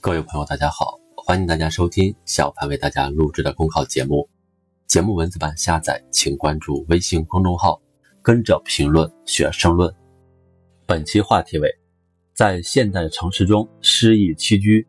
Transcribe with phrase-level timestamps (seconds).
[0.00, 4.28] 各位朋友，大家好，欢迎大家收听小潘为大家录制的公考节目。
[4.86, 7.82] 节目文字版下载，请关注微信公众号，
[8.22, 9.92] 跟着评论学申论。
[10.86, 11.68] 本期话题为：
[12.32, 14.86] 在现代城市中诗意栖居。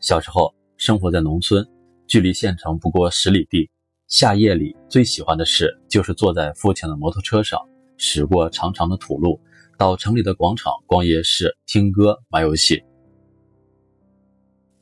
[0.00, 1.64] 小时候生活在农村，
[2.08, 3.70] 距离县城不过十里地。
[4.08, 7.60] 夏夜里最喜欢的事就是坐在父亲的摩托车上，
[7.98, 9.40] 驶过长长的土路，
[9.78, 12.82] 到城里的广场逛夜市、听歌、玩游戏。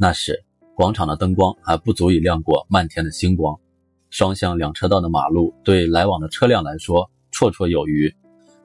[0.03, 3.57] 那时，广场的灯光还不足以亮过漫天的星光，
[4.11, 8.13] 双向两车道的马路对来往的车辆来说绰绰有余。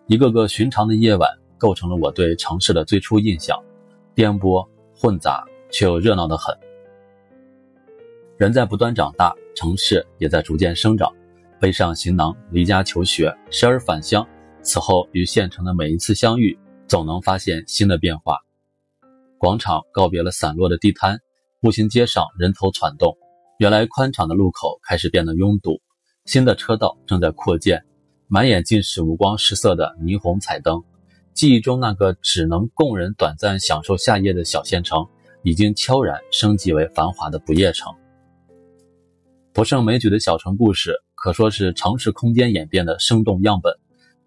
[0.07, 3.55] 一个个寻常的夜晚，构成了我对城市的最初印象：
[4.15, 6.57] 颠簸、混杂，却又热闹得很。
[8.37, 9.31] 人在不断长大。
[9.55, 11.07] 城市也在逐渐生长，
[11.59, 14.27] 背上行囊离家求学，时而返乡。
[14.63, 18.39] 此后与县城的每一次相遇，总能发现新的变化。
[19.37, 21.19] 广场告别了散落的地摊，
[21.59, 23.17] 步行街上人头攒动，
[23.57, 25.81] 原来宽敞的路口开始变得拥堵。
[26.25, 27.83] 新的车道正在扩建，
[28.27, 30.83] 满眼尽是五光十色的霓虹彩灯。
[31.33, 35.07] 记忆中那个只能供人短暂享受夏夜的小县城，
[35.43, 37.93] 已经悄然升级为繁华的不夜城。
[39.51, 43.73] 不胜枚举的小城故事，可说是城市空间演变的生动样本，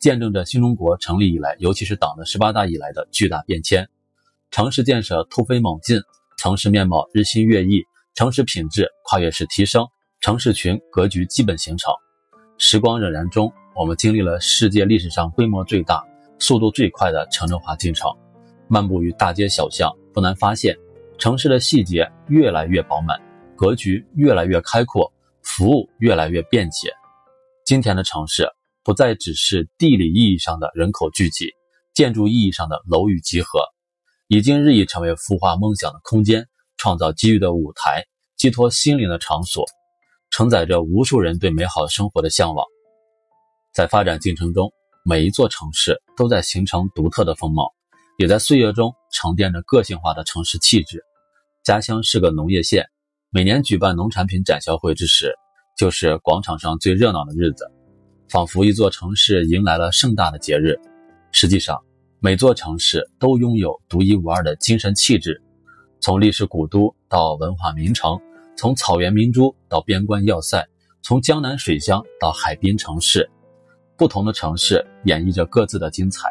[0.00, 3.88] 见证着新中国成立以来，尤其是党的十八大以来的巨大变迁。
[4.50, 6.00] 城市建设突飞猛进，
[6.40, 9.86] 城市面貌日新月异，城市品质跨越式提升，
[10.22, 11.92] 城市群格局基本形成。
[12.56, 16.02] 时光荏苒中，我们经历了世界历史上规模最大、
[16.38, 18.10] 速度最快的城镇化进程。
[18.68, 20.74] 漫步于大街小巷，不难发现，
[21.18, 23.20] 城市的细节越来越饱满，
[23.54, 25.12] 格局越来越开阔。
[25.42, 26.90] 服务越来越便捷，
[27.66, 28.48] 今天的城市
[28.82, 31.50] 不再只是地理意义上的人口聚集，
[31.92, 33.60] 建筑意义上的楼宇集合，
[34.32, 38.04] 已经日益成为孵化梦想的空间，创造机遇的舞台，
[38.36, 39.66] 寄托心灵的场所，
[40.30, 42.64] 承载着无数人对美好生活的向往。
[43.74, 44.72] 在发展进程中，
[45.04, 47.72] 每一座城市都在形成独特的风貌，
[48.18, 51.02] 也在岁月中沉淀着个性化的城市气质。
[51.64, 52.86] 家乡是个农业县。
[53.30, 55.34] 每年举办农产品展销会之时，
[55.76, 57.68] 就是广场上最热闹的日子，
[58.28, 60.78] 仿佛一座城市迎来了盛大的节日。
[61.32, 61.82] 实际上，
[62.22, 65.40] 每座城市都拥有独一无二的精神气质，
[66.00, 68.20] 从历史古都到文化名城，
[68.54, 70.62] 从草原明珠到边关要塞，
[71.00, 73.26] 从江南水乡到海滨城市，
[73.96, 76.28] 不同的城市演绎着各自的精彩。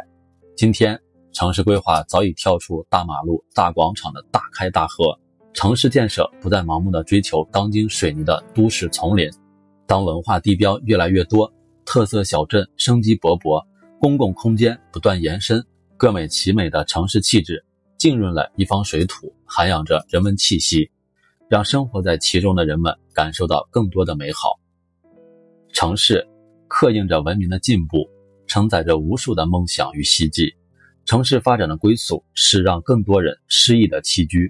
[0.56, 1.00] 今天，
[1.32, 5.20] 城市规划早已跳出大马路、大广场的大开大合。
[5.56, 9.28] 城市建设不再盲目的追求钢筋水泥的都市丛林，
[9.88, 11.52] 当文化地标越来越多，
[11.84, 13.66] 特色小镇生机勃勃，
[14.00, 15.66] 公共空间不断延伸，
[16.00, 17.66] 各美其美的城市气质
[17.98, 20.90] 浸润了一方水土，涵养着人文气息，
[21.50, 24.58] 让生活在其中的人们感受到更多的美好。
[25.74, 26.26] 城市
[26.70, 28.10] 刻印着文明的进步，
[28.48, 30.56] 承载着无数的梦想与希冀。
[31.04, 34.50] 城市发展的归宿是让更多人诗意的栖居。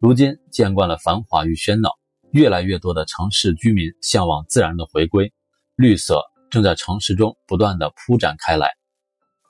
[0.00, 1.90] 如今见惯了繁华与喧闹，
[2.32, 5.32] 越来越多的城市居民向往自然的回归，
[5.76, 8.72] 绿色正在城市中不断的铺展开来。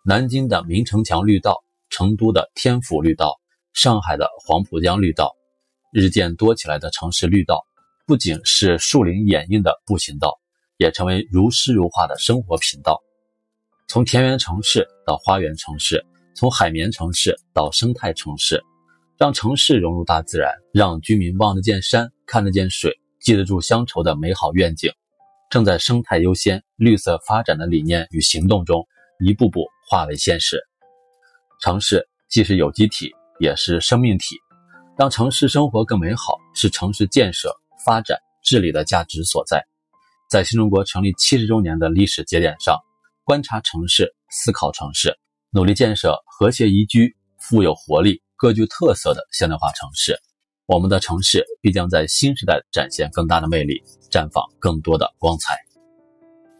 [0.05, 3.39] 南京的明城墙绿道，成都的天府绿道，
[3.73, 5.33] 上海的黄浦江绿道，
[5.93, 7.65] 日渐多起来的城市绿道，
[8.05, 10.41] 不仅是树林掩映的步行道，
[10.77, 13.01] 也成为如诗如画的生活频道。
[13.87, 18.61] 从田园城市到花园城市，从海绵城市到生态城市。
[19.19, 24.91] 让城市融入大自然，让居民望得见山、看得见水、记得住乡愁的美好愿景，
[25.49, 28.85] 正在生态优先、绿色发展的理念与行动中
[29.21, 30.59] 一步步化为现实。
[31.61, 34.37] 城市既是有机体，也是生命体，
[34.97, 37.55] 让城市生活更美好，是城市建设、
[37.85, 39.63] 发展、治理的价值所在。
[40.31, 42.79] 在新中国成立七十周年的历史节点上，
[43.23, 45.15] 观察城市，思考城市，
[45.51, 48.23] 努力建设和谐宜居、富有活力。
[48.35, 50.19] 各具特色的现代化城市，
[50.65, 55.55] 我们的城市必将在新时代展现更大的魅力，绽放更多的光彩。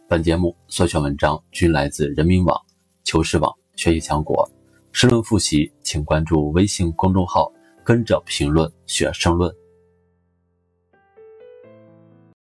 [0.07, 2.61] 本节目所选文章均来自人民网、
[3.03, 4.49] 求是网、学习强国。
[4.91, 7.51] 申论复习，请关注微信公众号，
[7.83, 9.53] 跟着评论学申论。